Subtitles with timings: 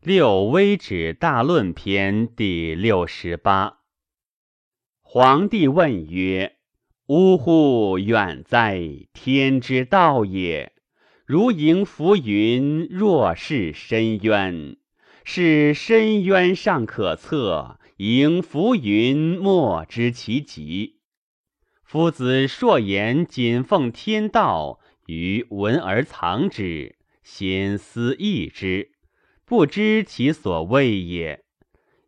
[0.00, 3.80] 六微止大论篇第六十八。
[5.00, 6.58] 皇帝问曰
[7.08, 8.80] ：“呜呼，远哉！
[9.12, 10.72] 天之道也。
[11.26, 14.76] 如迎浮云，若是深渊。
[15.24, 21.00] 是深渊尚可测，迎浮云，莫知其极。
[21.82, 26.94] 夫子硕言谨奉天道，于闻而藏之，
[27.24, 28.92] 心思异之。”
[29.48, 31.42] 不知其所谓也。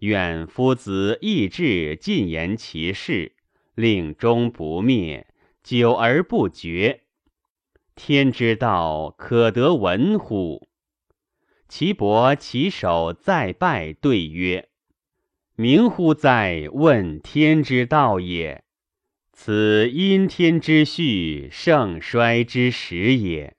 [0.00, 3.36] 愿夫子意志尽言其事，
[3.76, 5.28] 令终不灭，
[5.62, 7.04] 久而不绝。
[7.94, 10.66] 天之道可得闻乎？
[11.68, 14.68] 其伯其手再拜，对曰
[15.54, 16.68] ：“明乎哉！
[16.72, 18.64] 问天之道也。
[19.32, 23.54] 此阴天之序，盛衰之时也。”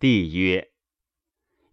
[0.00, 0.71] 帝曰。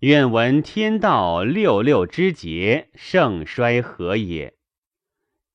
[0.01, 4.53] 愿闻天道六六之节，盛衰何也？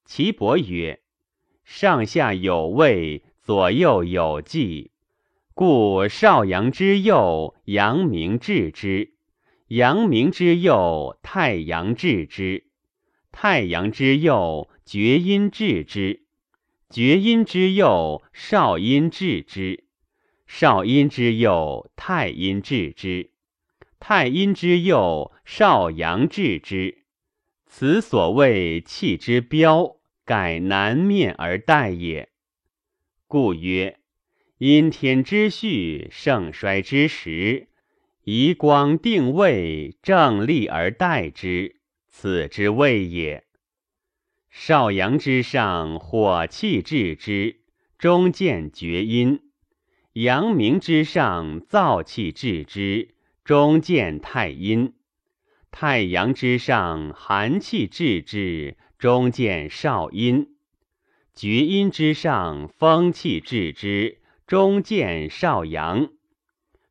[0.05, 1.01] 岐伯曰：
[1.65, 4.91] 上下有位，左右有纪，
[5.55, 9.15] 故少阳之右，阳明治之；
[9.69, 12.65] 阳明之右，太阳治之；
[13.33, 16.21] 太阳之右，厥阴治之；
[16.91, 19.85] 厥阴之右，少阴治之；
[20.47, 23.31] 少阴之右，太阴治之。
[23.99, 27.05] 太阴之右，少阳治之。
[27.67, 32.29] 此所谓气之标，盖南面而待也。
[33.27, 33.99] 故曰：
[34.59, 37.69] 阴天之序，盛衰之时，
[38.23, 43.45] 移光定位，正立而待之，此之谓也。
[44.51, 47.63] 少阳之上，火气治之，
[47.99, 49.39] 中见厥阴；
[50.13, 53.14] 阳明之上，燥气治之。
[53.45, 54.95] 中见太阴，
[55.71, 60.57] 太阳之上寒气至之；中见少阴，
[61.35, 66.09] 厥阴之上风气至之；中见少阳，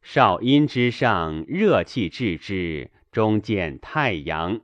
[0.04, 4.62] 少阴之上热气至之；中见太阳，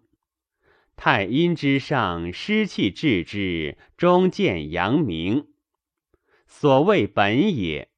[0.96, 5.48] 太阴之上湿气至之；中见阳明。
[6.46, 7.90] 所谓本也，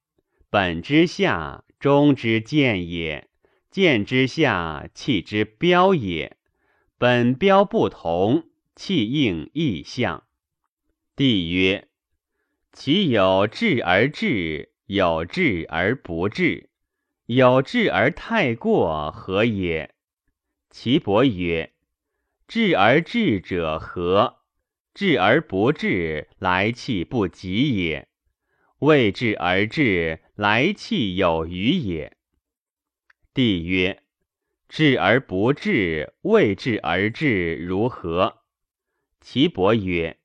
[0.49, 3.27] 本之下，中之见也。
[3.71, 6.35] 见之下，气之标也。
[6.97, 10.25] 本标不同，气应异象。
[11.15, 11.87] 帝曰：
[12.73, 16.69] 其有治而治，有治而不治，
[17.27, 19.95] 有治而太过，何也？
[20.69, 21.71] 其伯曰：
[22.49, 24.39] 治而治者何？
[24.93, 28.07] 治而不治，来气不及也；
[28.79, 32.17] 未治而治，来气有余也。
[33.33, 34.03] 帝曰
[34.67, 38.41] ：“治而不治，未治而治，如何？”
[39.21, 40.19] 其伯曰：“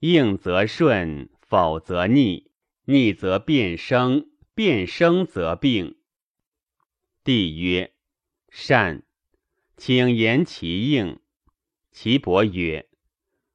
[0.00, 2.50] 应则顺，否则逆；
[2.86, 5.98] 逆则变生，变生则病。”
[7.22, 7.92] 帝曰
[8.48, 9.02] ：“善，
[9.76, 11.20] 请言其应。”
[11.92, 12.88] 其伯曰：“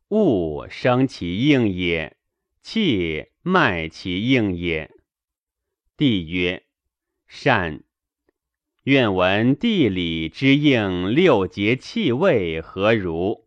[0.09, 2.17] 物生其应也，
[2.61, 4.91] 气脉其应也。”
[5.97, 6.67] 帝曰
[7.25, 7.83] ：“善。”
[8.83, 13.45] 愿闻地理之应六节气味何如？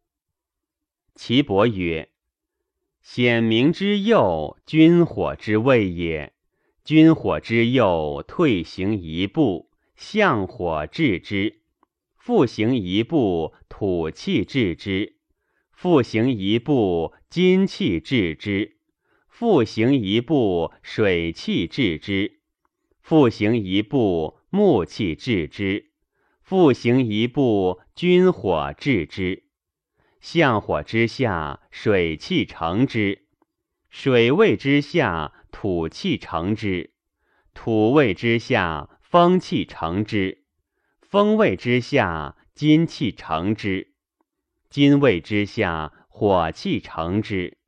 [1.15, 2.09] 岐伯曰：
[3.03, 6.33] 显明之右，君火之位也。
[6.83, 11.57] 君火之右，退行一步，向火治之；
[12.17, 15.17] 复行一步，土气治之；
[15.71, 18.77] 复行一步，金气治之；
[19.29, 22.39] 复行一步，水气治之；
[23.03, 24.39] 复行一步。
[24.57, 25.91] 木气治之，
[26.41, 29.45] 复行一步，君火治之。
[30.19, 33.19] 相火之下，水气成之；
[33.91, 36.93] 水位之下，土气成之；
[37.53, 40.39] 土位之下，风气成之；
[41.03, 43.89] 风位之下，金气成之；
[44.71, 47.59] 金位之下，火气成之；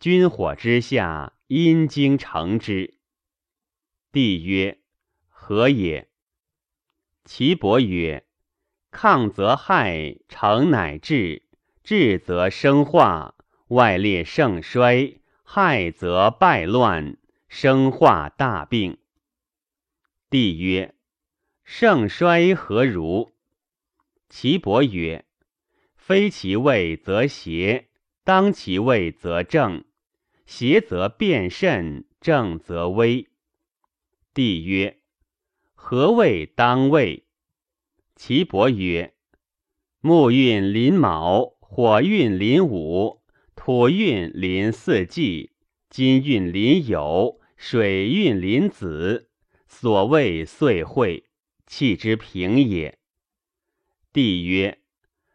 [0.00, 2.98] 君火之下，阴经成之。
[4.10, 4.80] 帝曰：
[5.28, 6.07] 何也？
[7.28, 8.24] 岐伯曰
[8.90, 11.42] ：“亢则害，成乃治；
[11.84, 13.34] 治则生化，
[13.66, 18.96] 外列盛衰；害则败乱，生化大病。”
[20.30, 20.94] 帝曰
[21.64, 23.34] ：“盛衰何如？”
[24.30, 25.26] 岐伯曰
[25.94, 27.90] ：“非其位则邪，
[28.24, 29.84] 当其位则正；
[30.46, 33.28] 邪则变甚，正则危。”
[34.32, 34.97] 帝曰。
[35.80, 37.24] 何谓当位？
[38.14, 39.14] 其伯曰：
[40.00, 43.22] 木运临卯，火运临午，
[43.54, 45.52] 土运临四季，
[45.88, 49.30] 金运临酉，水运临子。
[49.66, 51.24] 所谓岁会，
[51.64, 52.98] 气之平也。
[54.12, 54.80] 帝曰：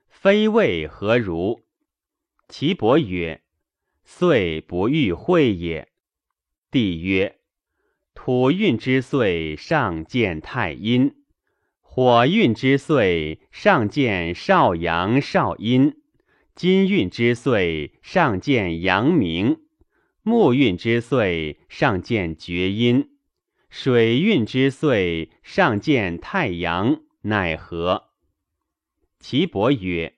[0.07, 1.61] 非谓何如？
[2.49, 3.41] 岐伯曰：
[4.03, 5.87] 岁不欲会也。
[6.69, 7.39] 帝曰：
[8.13, 11.15] 土运之岁，上见太阴。
[11.81, 15.91] 火运之岁，上见少阳少阴；
[16.55, 19.57] 金运之岁，上见阳明；
[20.21, 23.09] 木运之岁，上见厥阴；
[23.69, 28.09] 水运之岁，上见太阳，奈何？
[29.19, 30.15] 岐伯曰：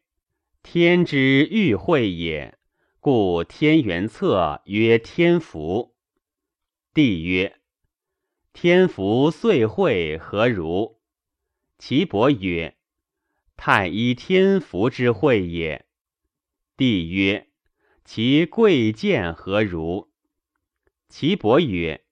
[0.64, 2.58] 天之欲会也，
[3.00, 5.96] 故天元策曰天福。
[6.94, 7.58] 帝曰：
[8.58, 11.02] 天福岁会何如？
[11.78, 12.78] 岐伯曰
[13.58, 15.86] ：“太医天福之会也。”
[16.78, 17.50] 帝曰
[18.06, 20.10] ：“其贵贱何如？”
[21.10, 22.06] 岐伯曰：“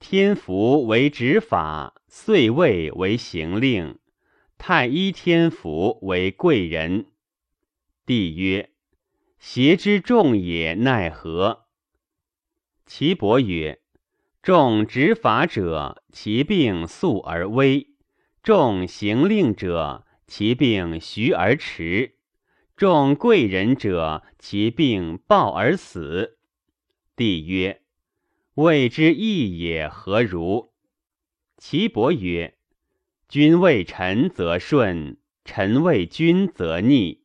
[0.00, 3.98] 天福为执法，岁位为行令，
[4.56, 7.12] 太医天福为贵人。”
[8.06, 8.70] 帝曰
[9.38, 11.66] ：“邪之众也，奈何？”
[12.86, 13.82] 岐伯曰
[14.44, 17.94] ：“众执法者，其病速而危。”
[18.44, 22.16] 重行令者，其病徐而迟；
[22.76, 26.36] 重贵人者，其病暴而死。
[27.16, 27.80] 帝曰：
[28.56, 30.74] 谓之义也何如？
[31.56, 32.58] 岐伯曰：
[33.26, 35.16] 君为臣则顺，
[35.46, 37.22] 臣为君则逆。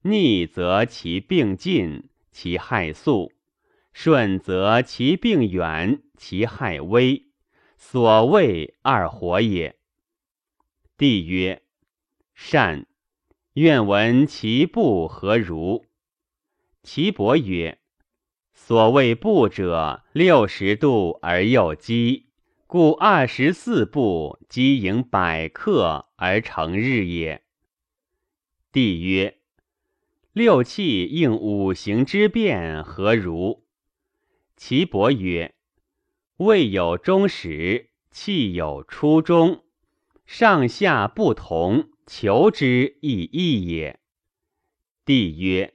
[0.00, 3.33] 逆则其病近，其害速；
[3.94, 7.28] 顺则其病远，其害微。
[7.78, 9.76] 所谓二火也。
[10.98, 11.62] 帝曰
[12.34, 12.86] ：“善，
[13.52, 15.86] 愿闻其步何如？”
[16.82, 17.78] 岐伯曰
[18.52, 22.26] ：“所谓步者，六十度而又积，
[22.66, 27.44] 故二十四步，积盈百克而成日也。”
[28.72, 29.38] 帝曰
[30.34, 33.62] ：“六气应五行之变何如？”
[34.56, 35.54] 岐伯曰
[36.38, 39.64] ：“未有终始，气有初终。”
[40.26, 44.00] 上下不同，求之亦异也。
[45.04, 45.74] 帝曰：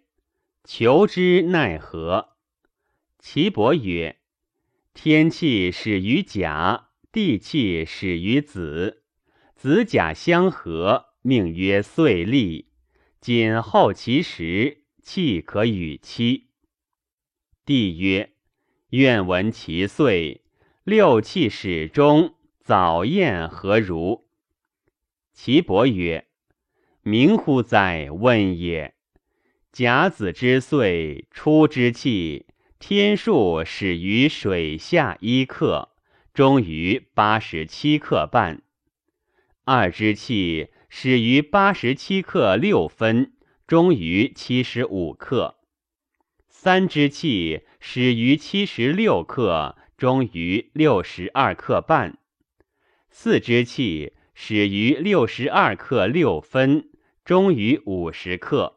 [0.64, 2.38] 求之奈何？
[3.20, 4.20] 岐伯曰：
[4.94, 9.04] 天气始于甲，地气始于子，
[9.56, 12.72] 子甲相合，命曰岁立。
[13.22, 16.50] 谨后其时，气可与期。
[17.66, 18.34] 帝曰：
[18.90, 20.42] 愿闻其岁。
[20.84, 24.26] 六气始终，早宴何如？
[25.32, 26.26] 岐伯曰
[27.04, 28.96] ：“明乎哉，问也！
[29.72, 32.48] 甲子之岁，初之气，
[32.80, 35.90] 天数始于水下一克，
[36.34, 38.64] 终于八十七克半；
[39.66, 43.34] 二之气始于八十七克六分，
[43.68, 45.59] 终于七十五克；
[46.62, 52.18] 三之气始于七十六克，终于六十二克半；
[53.10, 54.12] 四之气。”
[54.42, 56.90] 始于六十二克六分，
[57.26, 58.76] 终于五十克；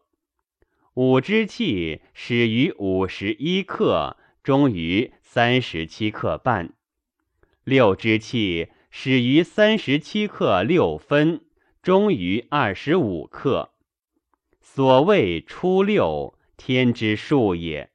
[0.94, 6.70] 五之气始于五十一克，终于三十七克半；
[7.62, 11.44] 六之气始于三十七克六分，
[11.80, 13.72] 终于二十五克。
[14.60, 17.90] 所谓初六，天之数也。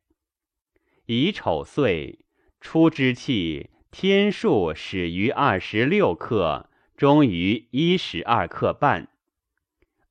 [1.06, 2.26] 乙丑岁，
[2.60, 6.70] 初之气，天数始于二十六克。
[6.98, 9.08] 终于一十二克半，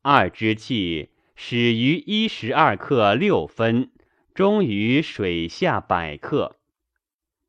[0.01, 3.91] 二之气始于一十二克六分，
[4.33, 6.57] 终于水下百克；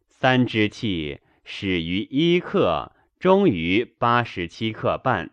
[0.09, 5.29] 三之气始于一克，终于八十七克半；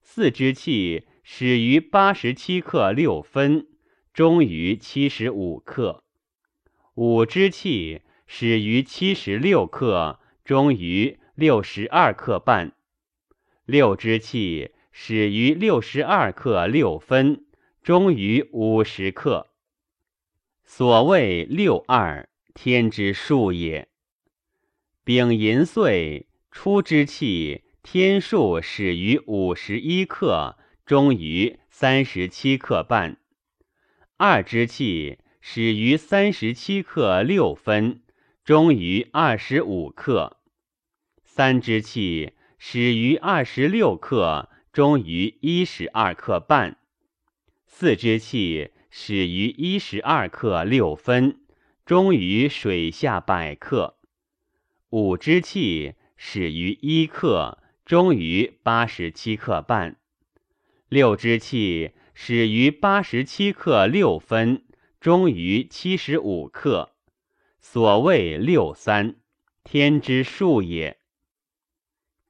[0.00, 3.66] 四之气始于八十七克六分，
[4.14, 6.04] 终于七十五克；
[6.94, 12.76] 五之气始于七十六克，终于六十二克半。
[13.64, 17.44] 六之气始于六十二克六分，
[17.82, 19.48] 终于五十克。
[20.64, 23.88] 所谓六二，天之数也。
[25.02, 30.56] 丙寅岁，初之气，天数始于五十一克，
[30.86, 33.16] 终于三十七克半；
[34.26, 38.00] 二之气始于三十七克六分，
[38.42, 40.38] 终于二十五克；
[41.22, 42.32] 三之气。
[42.56, 46.76] 始于二十六克，终于一十二克半；
[47.66, 51.40] 四之气始于一十二克六分，
[51.84, 53.98] 终于水下百克。
[54.88, 59.98] 五之气始于一克，终于八十七克半。
[60.88, 64.64] 六之气始于八十七克六分，
[65.00, 66.94] 终于七十五克。
[67.60, 69.16] 所谓六三，
[69.64, 70.98] 天之数也。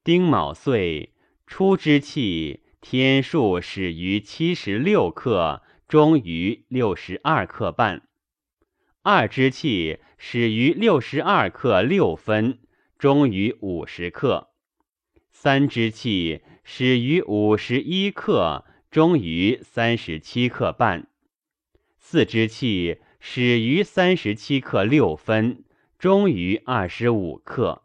[0.02, 1.14] 丁卯岁
[1.46, 8.08] 初之气，天数始于七十六克，终于六十二克半。
[9.02, 12.58] 二之气始于六十二克六分，
[12.98, 14.50] 终于五十克。
[15.30, 18.64] 三之气始于五十一克，
[18.94, 21.08] 终于三十七克半。
[21.98, 23.00] 四之气。
[23.18, 25.64] 始于三十七克六分，
[25.98, 27.82] 终于二十五克。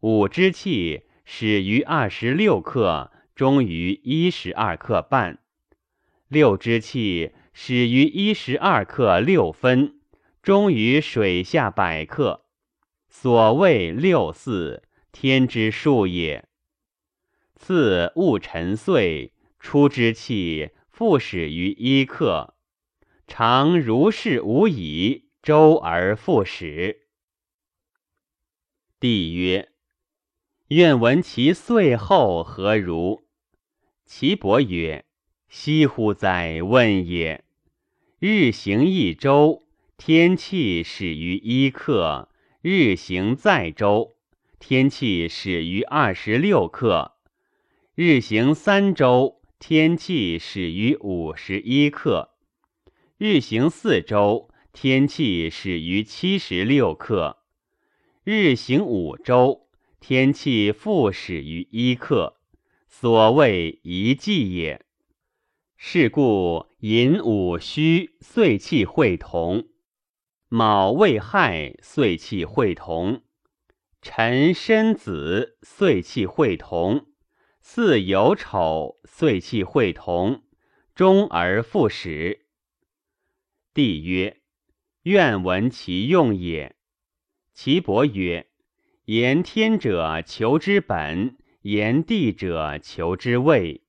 [0.00, 5.38] 五之气始于二十六克，终于一十二克半。
[6.26, 10.00] 六之气始于一十二克六分，
[10.42, 12.44] 终于水下百克。
[13.08, 14.82] 所谓六四，
[15.12, 16.46] 天之数也。
[17.54, 22.54] 次戊辰岁出之气，复始于一刻。
[23.26, 27.08] 常如是无已，周而复始。
[28.98, 29.68] 帝曰
[30.68, 33.26] ：“愿闻其岁后何如？”
[34.06, 35.04] 岐伯曰
[35.48, 36.62] ：“惜乎哉！
[36.62, 37.44] 问也。
[38.18, 42.28] 日行一周，天气始于一刻；
[42.62, 44.16] 日行再周，
[44.58, 47.12] 天气始于二十六刻；
[47.94, 52.30] 日行三周，天气始于五十一克。”
[53.18, 57.38] 日行四周，天气始于七十六克；
[58.22, 62.36] 日行五周，天气复始于一克。
[62.86, 64.86] 所谓一季也。
[65.76, 69.68] 是故寅午戌岁气会同，
[70.48, 73.22] 卯未亥岁气会同，
[74.00, 77.06] 辰申子岁气会同，
[77.70, 80.42] 巳酉丑岁气会同，
[80.94, 82.46] 终而复始。
[83.74, 84.40] 帝曰
[85.04, 86.76] ：“愿闻其用也。”
[87.52, 88.48] 岐伯曰
[89.04, 93.82] ：“言天者，求之本；言地者，求之位；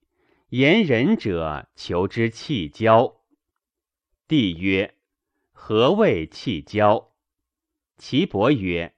[0.49, 3.21] 言人者，求之气交。”
[4.27, 4.93] 帝曰
[5.53, 7.13] ：“何谓气交？”
[7.97, 8.93] 岐伯曰：“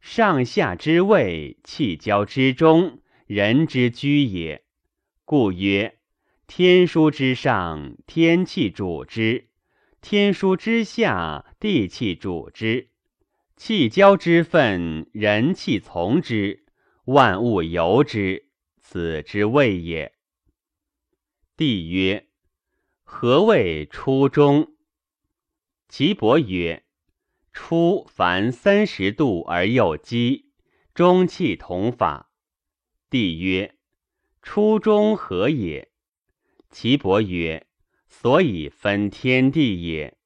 [0.00, 4.64] 上下之位，气交之中，人之居也。
[5.24, 5.98] 故曰：
[6.46, 9.48] 天枢之上，天气主之。”
[10.00, 12.90] 天枢之下，地气主之；
[13.56, 16.64] 气交之分，人气从之，
[17.06, 20.14] 万物由之，此之谓也。
[21.56, 22.28] 帝曰：
[23.02, 24.76] 何谓初中？
[25.88, 26.84] 岐伯曰：
[27.52, 30.52] 初凡三十度而又积，
[30.94, 32.25] 中气同法。
[33.16, 33.74] 帝曰：
[34.42, 35.90] 初中何也？
[36.70, 37.66] 岐伯曰。
[38.10, 40.18] 所以分天地也。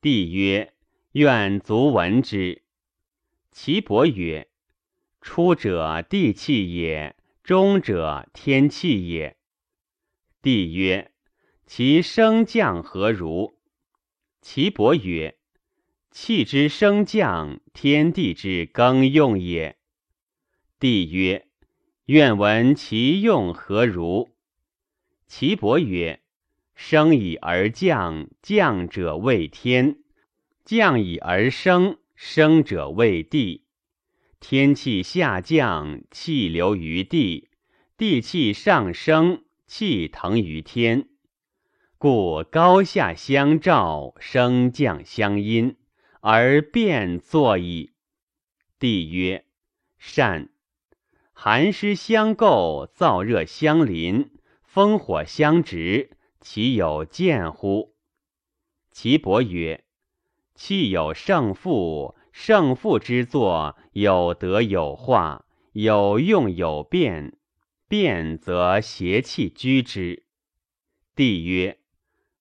[0.00, 0.74] 帝曰
[1.14, 2.64] ：“愿足闻之。”
[3.52, 4.48] 岐伯曰
[5.22, 9.36] ：“出者地气也，中者天气也。”
[10.42, 11.12] 帝曰
[11.66, 13.60] ：“其升降何如？”
[14.42, 15.38] 岐伯曰
[16.10, 19.78] ：“气之升降，天地之更用也。”
[20.80, 21.44] 帝曰
[22.08, 24.30] ：“愿闻其用何如？”
[25.28, 26.20] 岐伯曰：
[26.74, 29.98] 升以而降，降者为天；
[30.64, 33.64] 降以而生，生者为地。
[34.40, 37.50] 天气下降，气流于地；
[37.98, 41.10] 地气上升，气腾于天。
[41.98, 45.76] 故高下相照，升降相因，
[46.22, 47.90] 而变作矣。
[48.78, 49.44] 帝曰：
[49.98, 50.48] 善。
[51.40, 56.16] 寒湿相构，燥热相邻，风火相直。
[56.40, 57.94] 其有见乎？
[58.90, 59.84] 岐伯曰
[60.56, 67.38] ：“气有胜负，胜负之作有得有化，有用有变，
[67.86, 70.24] 变则邪气居之。”
[71.14, 71.78] 帝曰：“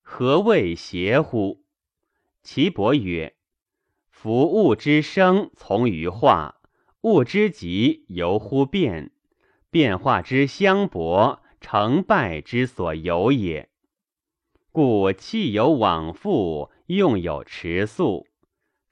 [0.02, 1.64] 何谓邪乎？”
[2.42, 3.36] 岐伯曰
[4.10, 6.57] ：“夫物之生从于化，
[7.02, 9.12] 物之极由乎变，
[9.70, 13.70] 变化之相搏，成败之所由也。”
[14.72, 18.28] 故气有往复，用有迟速，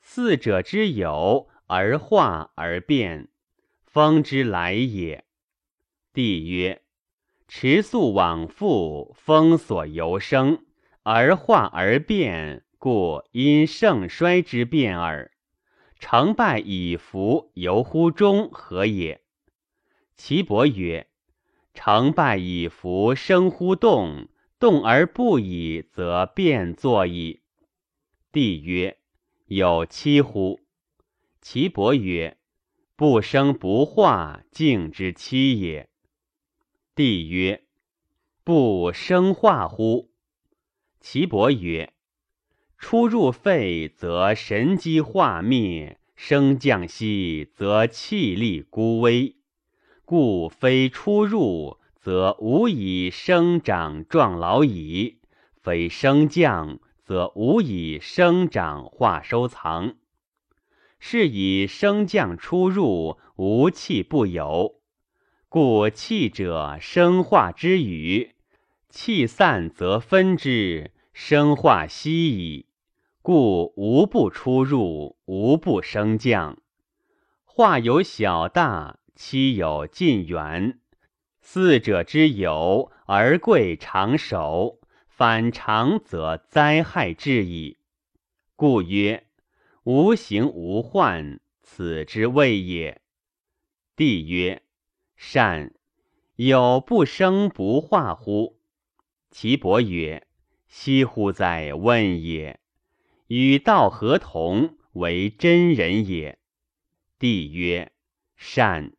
[0.01, 3.29] 四者之有而化而变，
[3.83, 5.25] 风之来也。
[6.11, 6.81] 帝曰：
[7.47, 10.65] 迟速往复，风所由生，
[11.03, 15.31] 而化而变，故因盛衰之变耳。
[15.97, 19.21] 成败以服，由乎中何也？
[20.15, 21.07] 岐伯曰：
[21.73, 24.27] 成败以服，生乎动，
[24.59, 27.41] 动而不已，则变作矣。
[28.31, 28.99] 帝曰：
[29.47, 30.59] 有七乎？
[31.41, 32.37] 岐伯曰：
[32.95, 35.89] 不生不化，静之期也。
[36.93, 37.65] 帝曰：
[38.43, 40.11] 不生化乎？
[40.99, 41.93] 岐伯曰
[42.77, 49.35] ：“出入肺，则神机化灭；升降息，则气力孤微。
[50.03, 55.17] 故非出入，则无以生长壮老矣；
[55.61, 59.95] 非升降，则无以生长化收藏。
[60.99, 64.75] 是以升降出入，无气不有。
[65.49, 68.31] 故气者，生化之语；
[68.89, 72.65] 气散则分之。”生化息矣，
[73.21, 76.61] 故无不出入，无不升降。
[77.45, 80.81] 化有小大，期有近远。
[81.39, 87.77] 四者之有，而贵长守；反常则灾害至矣。
[88.57, 89.25] 故曰：
[89.85, 93.01] 无形无患，此之谓也。
[93.95, 94.63] 帝曰：
[95.15, 95.73] 善。
[96.35, 98.59] 有不生不化乎？
[99.31, 100.24] 岐伯曰。
[100.77, 101.73] 惜乎哉！
[101.73, 102.59] 问也，
[103.27, 106.37] 与道合同，为真人也。
[107.17, 107.93] 帝曰：
[108.35, 108.91] 善。